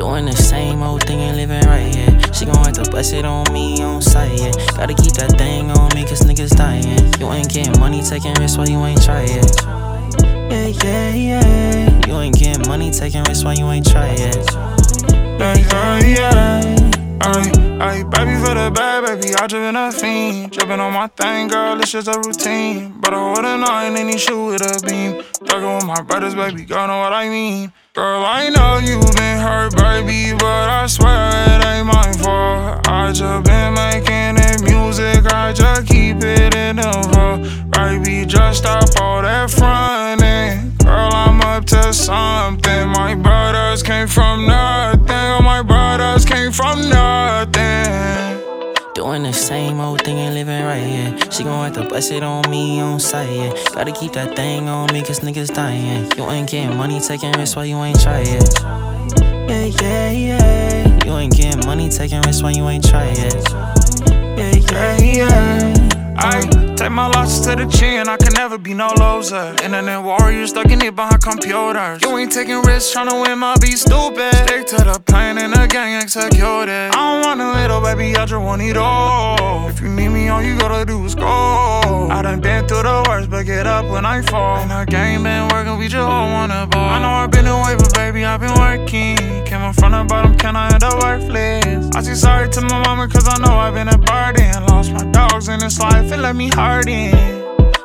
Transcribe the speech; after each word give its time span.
Doing 0.00 0.24
the 0.24 0.32
same 0.34 0.82
old 0.82 1.04
thing 1.04 1.20
and 1.20 1.36
living 1.36 1.60
right, 1.68 1.94
yeah. 1.94 2.32
She 2.32 2.46
gon' 2.46 2.64
have 2.64 2.72
to 2.72 2.90
bust 2.90 3.12
it 3.12 3.26
on 3.26 3.44
me 3.52 3.82
on 3.82 4.00
sight, 4.00 4.32
yeah. 4.40 4.50
Gotta 4.74 4.94
keep 4.94 5.12
that 5.20 5.36
thing 5.36 5.70
on 5.70 5.94
me, 5.94 6.04
cause 6.04 6.22
niggas 6.22 6.56
dying. 6.56 7.20
You 7.20 7.30
ain't 7.30 7.50
getting 7.50 7.78
money, 7.78 8.00
taking 8.00 8.32
risks 8.40 8.56
while 8.56 8.66
you 8.66 8.82
ain't 8.86 9.02
try 9.02 9.24
it. 9.28 9.44
Yeah, 10.50 10.68
yeah, 10.82 11.12
yeah. 11.12 12.06
You 12.06 12.18
ain't 12.18 12.34
getting 12.34 12.66
money, 12.66 12.90
taking 12.90 13.24
risks 13.24 13.44
while 13.44 13.52
you 13.52 13.68
ain't 13.70 13.86
try 13.86 14.06
it. 14.08 14.40
Yeah, 15.38 15.58
yeah, 15.58 16.00
yeah. 16.00 16.80
Baby 18.10 18.36
for 18.42 18.54
the 18.54 18.72
bad, 18.74 19.04
baby, 19.04 19.34
I 19.34 19.46
driven 19.46 19.76
a 19.76 19.92
fiend. 19.92 20.52
Drippin' 20.52 20.80
on 20.80 20.94
my 20.94 21.08
thing, 21.08 21.48
girl, 21.48 21.78
it's 21.78 21.92
just 21.92 22.08
a 22.08 22.18
routine. 22.18 22.94
But 23.00 23.12
I 23.12 23.32
wouldn't 23.32 23.60
know 23.60 23.76
any 23.76 24.16
shoe 24.16 24.46
with 24.46 24.62
a 24.62 24.80
beam. 24.86 25.22
Thuggin' 25.44 25.76
with 25.76 25.86
my 25.86 26.00
brothers, 26.00 26.34
baby, 26.34 26.64
girl, 26.64 26.86
know 26.86 27.00
what 27.00 27.12
I 27.12 27.28
mean. 27.28 27.70
Girl, 27.92 28.24
I 28.24 28.48
know 28.48 28.78
you 28.78 28.98
I 30.80 30.86
swear 30.86 31.12
it 31.12 31.66
ain't 31.66 31.86
my 31.88 32.10
fault. 32.24 32.88
I 32.88 33.12
just 33.12 33.44
been 33.44 33.74
making 33.74 34.40
it 34.40 34.62
music, 34.62 35.30
I 35.30 35.52
just 35.52 35.86
keep 35.86 36.16
it 36.24 36.54
in 36.54 36.76
the 36.76 36.90
vault. 37.12 37.42
Baby, 37.70 38.24
just 38.24 38.60
stop 38.60 38.88
all 38.98 39.20
that 39.20 39.50
frontin'. 39.50 40.72
Girl, 40.82 41.10
I'm 41.12 41.38
up 41.42 41.66
to 41.66 41.92
something. 41.92 42.88
My 42.88 43.14
brothers 43.14 43.82
came 43.82 44.06
from 44.06 44.46
nothing, 44.46 45.44
my 45.44 45.60
brothers 45.62 46.24
came 46.24 46.50
from 46.50 46.88
nothing. 46.88 48.40
Doing 48.94 49.24
the 49.24 49.34
same 49.34 49.80
old 49.80 50.00
thing 50.00 50.16
and 50.16 50.34
living 50.34 50.64
right, 50.64 50.80
yeah. 50.80 51.28
She 51.28 51.44
gon' 51.44 51.62
have 51.62 51.74
to 51.74 51.90
bust 51.90 52.10
it 52.10 52.22
on 52.22 52.50
me 52.50 52.80
on 52.80 53.00
sight, 53.00 53.28
yeah. 53.28 53.52
Gotta 53.74 53.92
keep 53.92 54.12
that 54.12 54.34
thing 54.34 54.66
on 54.66 54.90
me, 54.94 55.02
cause 55.02 55.20
niggas 55.20 55.54
dying. 55.54 56.10
You 56.16 56.24
ain't 56.30 56.48
getting 56.48 56.74
money, 56.78 57.00
taking 57.00 57.32
risks 57.32 57.54
while 57.54 57.66
you 57.66 57.76
ain't 57.82 58.00
try. 58.00 58.99
Yeah, 59.18 59.64
yeah, 59.80 60.10
yeah. 60.10 61.04
You 61.04 61.16
ain't 61.16 61.36
getting 61.36 61.64
money, 61.66 61.88
taking 61.88 62.20
risks 62.22 62.42
while 62.42 62.52
you 62.52 62.68
ain't 62.68 62.88
try 62.88 63.06
it. 63.06 63.34
Yeah, 64.38 64.56
yeah, 64.70 65.00
yeah. 65.00 65.90
I 66.22 66.42
take 66.76 66.90
my 66.90 67.06
losses 67.06 67.46
to 67.46 67.56
the 67.56 67.66
chin, 67.66 68.06
I 68.06 68.18
can 68.18 68.34
never 68.34 68.58
be 68.58 68.74
no 68.74 68.92
loser. 68.98 69.56
Internet 69.64 70.02
warrior 70.02 70.46
stuck 70.46 70.70
in 70.70 70.82
it 70.82 70.94
behind 70.94 71.22
computers. 71.22 72.02
You 72.02 72.16
ain't 72.18 72.30
taking 72.30 72.60
risks, 72.60 72.94
tryna 72.94 73.26
win 73.26 73.38
my 73.38 73.56
be 73.60 73.72
stupid. 73.72 74.34
Stick 74.34 74.66
to 74.66 74.84
the 74.84 75.00
plan 75.06 75.38
and 75.38 75.54
the 75.54 75.66
gang 75.66 75.94
execute 75.94 76.68
it. 76.68 76.94
I 76.94 77.22
don't 77.22 77.24
want 77.24 77.40
a 77.40 77.52
little 77.52 77.80
baby, 77.80 78.14
I 78.16 78.26
just 78.26 78.42
want 78.42 78.60
it 78.60 78.76
all. 78.76 79.68
If 79.68 79.80
you 79.80 79.88
need 79.88 80.10
me, 80.10 80.28
all 80.28 80.42
you 80.42 80.58
gotta 80.58 80.84
do 80.84 81.02
is 81.06 81.14
go. 81.14 82.08
I 82.10 82.20
done 82.22 82.40
been 82.40 82.68
through 82.68 82.82
the 82.82 83.04
worst, 83.08 83.30
but 83.30 83.44
get 83.44 83.66
up 83.66 83.86
when 83.86 84.04
I 84.04 84.20
fall. 84.20 84.56
And 84.58 84.70
the 84.70 84.84
game 84.90 85.22
been 85.22 85.48
working, 85.48 85.78
we 85.78 85.88
just 85.88 85.96
all 85.96 86.30
wanna 86.30 86.66
ball. 86.66 86.84
I 86.84 86.98
know 87.00 87.08
I've 87.08 87.30
Been 88.40 88.54
working. 88.54 89.18
Came 89.44 89.60
up 89.60 89.74
from 89.74 89.92
the 89.92 90.02
bottom, 90.08 90.34
can 90.34 90.56
I 90.56 90.72
end 90.72 90.82
up 90.82 90.98
worthless? 91.02 91.90
I 91.94 92.00
say 92.00 92.14
sorry 92.14 92.48
to 92.48 92.62
my 92.62 92.82
mama, 92.84 93.06
cause 93.06 93.28
I 93.28 93.36
know 93.36 93.54
I've 93.54 93.74
been 93.74 93.88
a 93.88 93.98
burden. 93.98 94.64
Lost 94.64 94.92
my 94.92 95.04
dogs 95.12 95.48
in 95.48 95.60
this 95.60 95.78
life, 95.78 96.10
it 96.10 96.16
let 96.16 96.34
me 96.34 96.48
harden. 96.48 97.12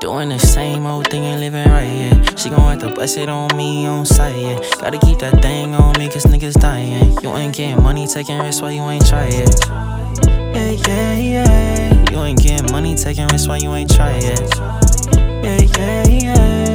Doing 0.00 0.30
the 0.30 0.38
same 0.38 0.86
old 0.86 1.08
thing 1.08 1.24
and 1.24 1.40
living 1.40 1.68
right, 1.68 1.84
yeah. 1.84 2.34
She 2.36 2.48
gon' 2.48 2.60
have 2.60 2.78
to 2.78 2.94
bust 2.94 3.18
it 3.18 3.28
on 3.28 3.54
me 3.58 3.84
on 3.84 4.06
sight, 4.06 4.36
yeah. 4.36 4.58
Gotta 4.80 4.98
keep 4.98 5.18
that 5.18 5.42
thing 5.42 5.74
on 5.74 5.98
me, 5.98 6.08
cause 6.08 6.24
niggas 6.24 6.58
dying. 6.58 7.18
You 7.22 7.36
ain't 7.36 7.54
getting 7.54 7.82
money, 7.82 8.06
taking 8.06 8.38
risks 8.38 8.62
while 8.62 8.72
you 8.72 8.88
ain't 8.88 9.06
try 9.06 9.26
it. 9.26 9.54
Yeah, 9.68 10.70
yeah, 10.70 11.16
yeah. 11.18 12.10
You 12.10 12.22
ain't 12.22 12.42
getting 12.42 12.72
money, 12.72 12.94
taking 12.94 13.26
risks 13.26 13.46
while 13.46 13.60
you 13.60 13.74
ain't 13.74 13.94
try 13.94 14.12
it. 14.12 14.58
Yeah, 15.44 15.60
yeah, 15.76 16.08
yeah. 16.08 16.67